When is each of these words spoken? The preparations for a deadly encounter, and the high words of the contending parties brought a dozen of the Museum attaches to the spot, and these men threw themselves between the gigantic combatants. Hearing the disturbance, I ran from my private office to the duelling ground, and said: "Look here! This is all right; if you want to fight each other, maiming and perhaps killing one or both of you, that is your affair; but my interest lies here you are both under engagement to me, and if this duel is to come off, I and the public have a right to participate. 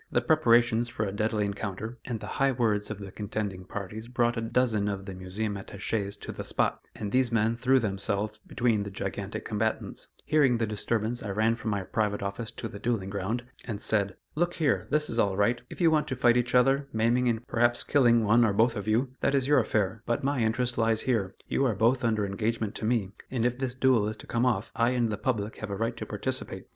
The 0.11 0.19
preparations 0.19 0.89
for 0.89 1.05
a 1.05 1.11
deadly 1.11 1.45
encounter, 1.45 1.99
and 2.05 2.19
the 2.19 2.25
high 2.41 2.51
words 2.53 2.89
of 2.89 2.97
the 2.97 3.11
contending 3.11 3.65
parties 3.65 4.07
brought 4.07 4.35
a 4.35 4.41
dozen 4.41 4.87
of 4.87 5.05
the 5.05 5.13
Museum 5.13 5.55
attaches 5.57 6.17
to 6.21 6.31
the 6.31 6.43
spot, 6.43 6.87
and 6.95 7.11
these 7.11 7.31
men 7.31 7.55
threw 7.55 7.79
themselves 7.79 8.39
between 8.39 8.81
the 8.81 8.89
gigantic 8.89 9.45
combatants. 9.45 10.07
Hearing 10.25 10.57
the 10.57 10.65
disturbance, 10.65 11.21
I 11.21 11.29
ran 11.29 11.53
from 11.53 11.69
my 11.69 11.83
private 11.83 12.23
office 12.23 12.49
to 12.49 12.67
the 12.67 12.79
duelling 12.79 13.11
ground, 13.11 13.43
and 13.65 13.79
said: 13.79 14.15
"Look 14.33 14.55
here! 14.55 14.87
This 14.89 15.07
is 15.07 15.19
all 15.19 15.37
right; 15.37 15.61
if 15.69 15.79
you 15.79 15.91
want 15.91 16.07
to 16.07 16.15
fight 16.15 16.35
each 16.35 16.55
other, 16.55 16.87
maiming 16.91 17.27
and 17.27 17.45
perhaps 17.45 17.83
killing 17.83 18.23
one 18.23 18.43
or 18.43 18.53
both 18.53 18.75
of 18.75 18.87
you, 18.87 19.11
that 19.19 19.35
is 19.35 19.47
your 19.47 19.59
affair; 19.59 20.01
but 20.07 20.23
my 20.23 20.39
interest 20.39 20.79
lies 20.79 21.01
here 21.01 21.35
you 21.47 21.63
are 21.63 21.75
both 21.75 22.03
under 22.03 22.25
engagement 22.25 22.73
to 22.73 22.85
me, 22.85 23.11
and 23.29 23.45
if 23.45 23.59
this 23.59 23.75
duel 23.75 24.07
is 24.09 24.17
to 24.17 24.25
come 24.25 24.47
off, 24.47 24.71
I 24.75 24.97
and 24.97 25.11
the 25.11 25.17
public 25.19 25.57
have 25.57 25.69
a 25.69 25.75
right 25.75 25.95
to 25.97 26.07
participate. 26.07 26.65